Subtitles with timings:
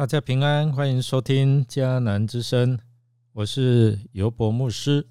[0.00, 2.78] 大家平安，欢迎收听迦南之声，
[3.34, 5.06] 我是尤博牧师。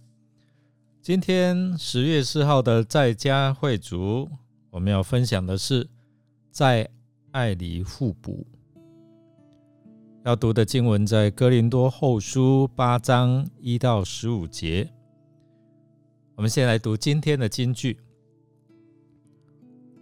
[1.00, 4.28] 今天十月四号的在家会主，
[4.72, 5.88] 我们要分享的是
[6.50, 6.90] 在
[7.30, 8.48] 爱里互补。
[10.26, 14.90] 要读的经文在哥林多后书八章一到十五节。
[16.34, 17.99] 我们先来读今天的金句：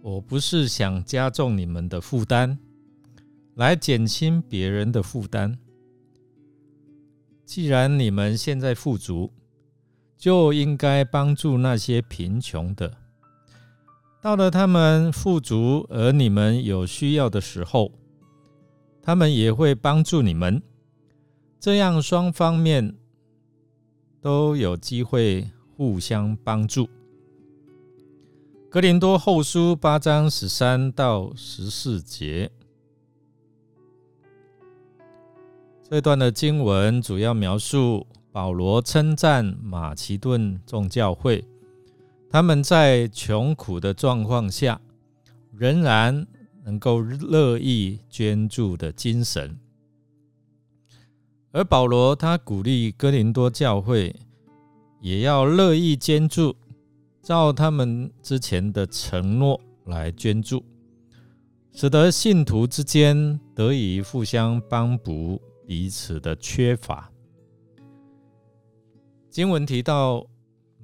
[0.00, 2.58] 我不是想加重你们的负担。
[3.58, 5.58] 来减轻别人的负担。
[7.44, 9.32] 既然你们现在富足，
[10.16, 12.96] 就应该帮助那些贫穷的。
[14.22, 17.90] 到了他们富足而你们有需要的时候，
[19.02, 20.62] 他们也会帮助你们。
[21.58, 22.94] 这样双方面
[24.20, 26.88] 都有机会互相帮助。
[28.70, 32.52] 格林多后书八章十三到十四节。
[35.90, 41.42] 这段的经文主要描述保罗称赞马其顿众教会，
[42.28, 44.78] 他们在穷苦的状况下，
[45.50, 46.26] 仍然
[46.62, 49.58] 能够乐意捐助的精神。
[51.52, 54.14] 而保罗他鼓励哥林多教会，
[55.00, 56.54] 也要乐意捐助，
[57.22, 60.62] 照他们之前的承诺来捐助，
[61.72, 65.40] 使得信徒之间得以互相帮补。
[65.68, 67.12] 彼此的缺乏。
[69.28, 70.26] 经文提到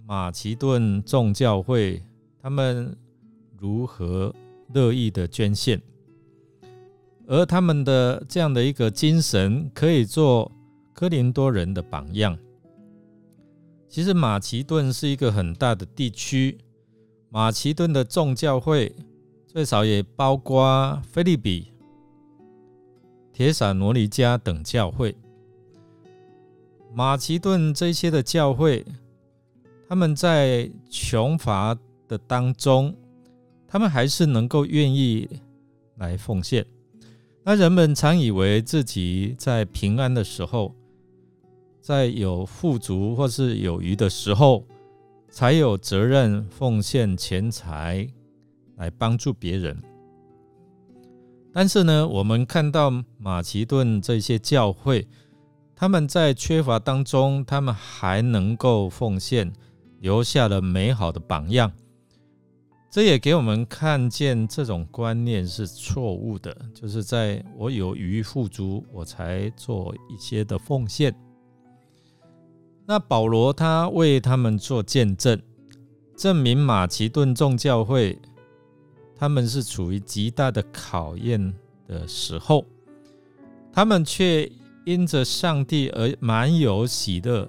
[0.06, 2.02] 马其顿众教会，
[2.38, 2.94] 他们
[3.56, 4.30] 如何
[4.74, 5.80] 乐意的捐献，
[7.26, 10.52] 而他们的这样的一个精神，可以做
[10.92, 12.38] 科林多人的榜样。
[13.88, 16.58] 其实马其顿是一个很大的地区，
[17.30, 18.94] 马其顿的众教会
[19.46, 21.73] 最少也包括菲利比。
[23.34, 25.12] 铁撒罗尼加等教会，
[26.94, 28.86] 马其顿这些的教会，
[29.88, 32.94] 他们在穷乏的当中，
[33.66, 35.28] 他们还是能够愿意
[35.96, 36.64] 来奉献。
[37.42, 40.72] 那人们常以为自己在平安的时候，
[41.80, 44.64] 在有富足或是有余的时候，
[45.28, 48.06] 才有责任奉献钱财
[48.76, 49.76] 来帮助别人。
[51.56, 55.06] 但是呢，我们看到马其顿这些教会，
[55.76, 59.52] 他们在缺乏当中，他们还能够奉献，
[60.00, 61.70] 留下了美好的榜样。
[62.90, 71.14] 这也给我们看见这种观念是错误的，就是在我有余富足，我才做一些的奉献。
[72.84, 75.40] 那保罗他为他们做见证，
[76.16, 78.18] 证明马其顿众教会。
[79.24, 81.54] 他们是处于极大的考验
[81.88, 82.62] 的时候，
[83.72, 84.46] 他们却
[84.84, 87.48] 因着上帝而满有喜乐。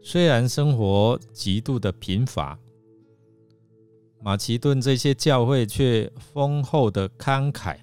[0.00, 2.58] 虽然生活极度的贫乏，
[4.22, 7.76] 马其顿这些教会却丰厚的慷慨。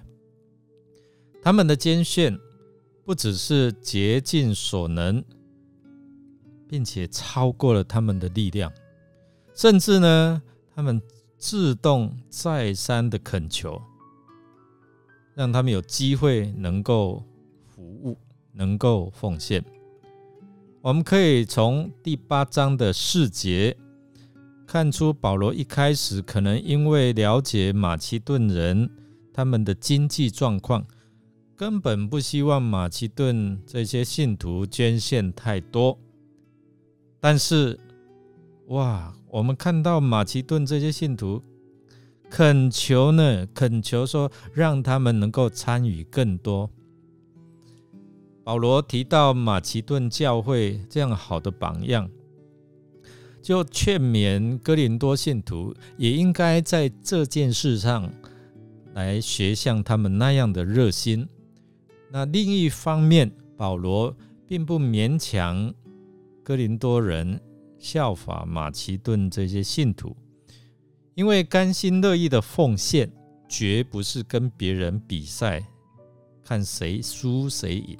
[1.40, 2.36] 他们的捐献
[3.04, 5.24] 不只是竭尽所能，
[6.66, 8.72] 并且超过了他们的力量，
[9.54, 10.42] 甚至呢，
[10.74, 11.00] 他们。
[11.42, 13.82] 自动再三的恳求，
[15.34, 17.20] 让他们有机会能够
[17.66, 18.16] 服务，
[18.52, 19.64] 能够奉献。
[20.80, 23.76] 我们可以从第八章的四节
[24.68, 28.88] 看出，保罗一开始可能因为了解马其顿人
[29.34, 30.86] 他们的经济状况，
[31.56, 35.98] 根本不希望马其顿这些信徒捐献太多。
[37.18, 37.76] 但是，
[38.68, 39.12] 哇！
[39.32, 41.42] 我们看到马其顿这些信徒
[42.28, 46.68] 恳求呢，恳求说让他们能够参与更多。
[48.44, 52.10] 保罗提到马其顿教会这样好的榜样，
[53.40, 58.12] 就劝勉哥林多信徒也应该在这件事上
[58.92, 61.26] 来学像他们那样的热心。
[62.10, 64.14] 那另一方面，保罗
[64.46, 65.72] 并不勉强
[66.44, 67.40] 哥林多人。
[67.82, 70.16] 效法马其顿这些信徒，
[71.14, 73.10] 因为甘心乐意的奉献，
[73.48, 75.66] 绝不是跟别人比赛，
[76.44, 77.98] 看谁输谁赢。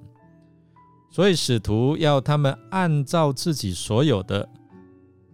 [1.10, 4.48] 所以使徒要他们按照自己所有的，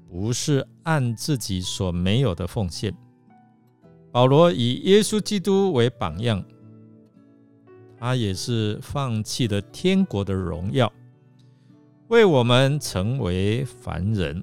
[0.08, 2.96] 不是按自己所没有的奉献。
[4.10, 6.42] 保罗以耶稣基督为榜样，
[7.98, 10.90] 他也是放弃了天国的荣耀。
[12.08, 14.42] 为我们成为凡人，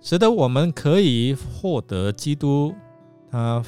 [0.00, 2.74] 使得我们可以获得基督
[3.30, 3.62] 他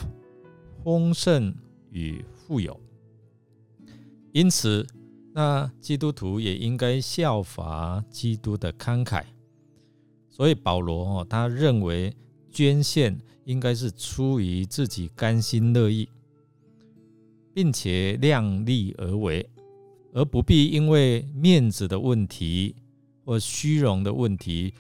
[0.83, 1.55] 丰盛
[1.91, 2.81] 与富有。
[4.33, 4.87] 因此，
[5.35, 9.23] 那基督徒也应该效法基督的慷慨。
[10.31, 12.15] 所以保罗哦，他认为
[12.51, 16.09] 捐献应该是出于自己甘心乐意，
[17.53, 19.47] 并且量力而为，
[20.15, 22.75] 而不必因为面子的问题
[23.27, 24.73] 或虚荣的问题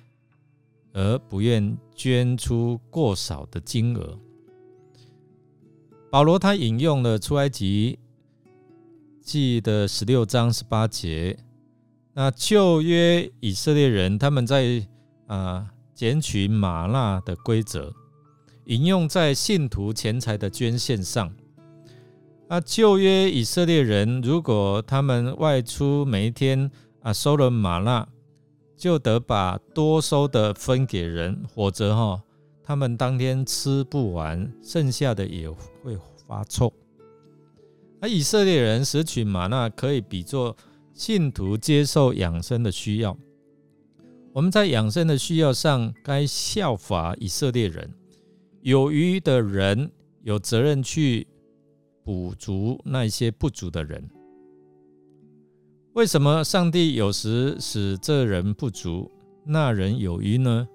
[0.93, 4.17] 而不愿捐出过少的金额。
[6.11, 7.99] 保罗他引用了出埃及
[9.21, 11.37] 记的十六章十八节，
[12.15, 14.87] 那旧约以色列人他们在
[15.27, 17.93] 啊，捡取玛纳的规则，
[18.67, 21.35] 引用在信徒钱财的捐献上。
[22.49, 26.71] 那旧约以色列人，如果他们外出每一天
[27.03, 28.07] 啊收了玛纳，
[28.77, 32.23] 就得把多收的分给人，否则哈，
[32.63, 35.97] 他们当天吃不完，剩下的也会
[36.27, 36.73] 发臭。
[38.01, 40.55] 而以色列人拾取玛纳，可以比作
[40.93, 43.17] 信徒接受养生的需要。
[44.35, 47.91] 我们在养生的需要上，该效法以色列人。
[48.61, 49.91] 有余的人
[50.23, 51.27] 有责任去
[52.05, 54.07] 补足那些不足的人。
[55.97, 59.11] 为什么上帝有时使这人不足，
[59.47, 60.69] 那人有余呢？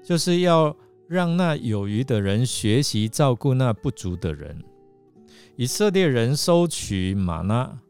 [0.00, 0.76] 就是要
[1.08, 4.62] 让那有余的人学习照顾那不足的人。
[5.56, 7.80] 以色列人收取玛纳，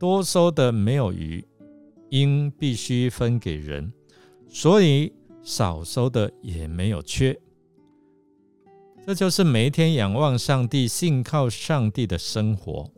[0.00, 1.44] 多收的没有余，
[2.08, 3.92] 应必须分给人。
[4.48, 5.12] 所以
[5.44, 7.38] 少收的也没有缺，
[9.06, 12.90] 这就是每一天仰望上帝、信靠上帝的生活。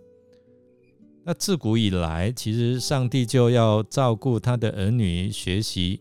[1.24, 6.00] 那自古以来，其实上帝就要照顾他的儿女学习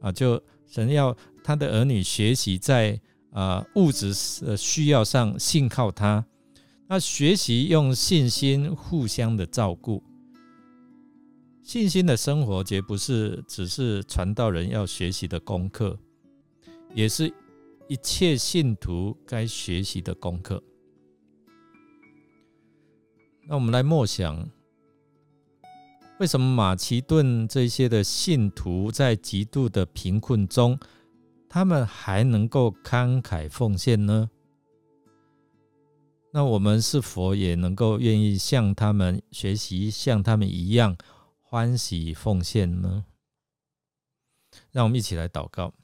[0.00, 1.14] 啊，就神要
[1.44, 2.98] 他的儿女学习在
[3.30, 4.14] 啊物质
[4.44, 6.24] 的需要上信靠他，
[6.88, 10.02] 那学习用信心互相的照顾。
[11.62, 15.98] 信心的生活绝不是只是传道人要学习的功课，
[16.94, 17.32] 也是
[17.86, 20.62] 一切信徒该学习的功课。
[23.44, 24.48] 那我们来默想，
[26.18, 30.78] 为什么马其顿这些的信徒在极度的贫困中，
[31.48, 34.30] 他们还能够慷慨奉献呢？
[36.32, 40.96] 那我们是否也能够愿意向他们学习，像他们一样？
[41.40, 43.04] 欢喜奉献呢？
[44.70, 45.74] 让我们一起来祷告。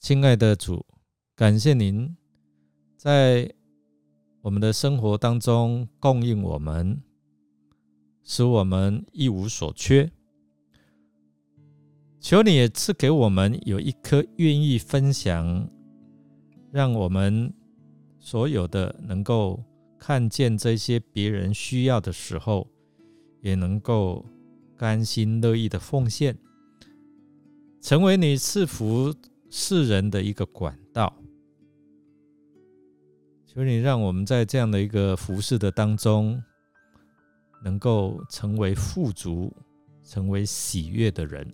[0.00, 0.86] 亲爱的主，
[1.34, 2.16] 感谢您
[2.96, 3.54] 在
[4.44, 7.00] 我们的生活当中供应我们，
[8.22, 10.12] 使我们一无所缺。
[12.20, 15.66] 求你也赐给我们有一颗愿意分享，
[16.70, 17.54] 让我们
[18.18, 19.64] 所有的能够。
[19.96, 22.68] 看见这些别人需要的时候，
[23.40, 24.22] 也能够
[24.76, 26.36] 甘心乐意的奉献，
[27.80, 29.14] 成为你赐福
[29.48, 30.78] 世人的一个管。
[33.54, 36.42] 求你让我们在这样的一个服饰的当中，
[37.62, 39.54] 能够成为富足、
[40.02, 41.46] 成为喜悦的人。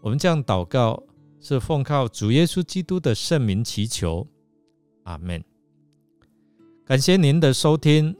[0.00, 1.00] 我们这样祷告，
[1.40, 4.26] 是奉靠主耶稣基督的圣名祈求，
[5.04, 5.40] 阿门。
[6.84, 8.16] 感谢您的收听。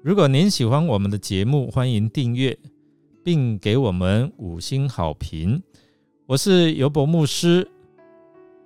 [0.00, 2.56] 如果您喜欢我们的节目，欢迎订阅
[3.24, 5.60] 并给我们五星好评。
[6.26, 7.68] 我是尤博牧师，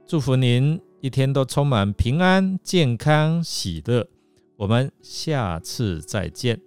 [0.07, 4.09] 祝福您一天都充满平安、健康、喜乐。
[4.57, 6.66] 我们下次再见。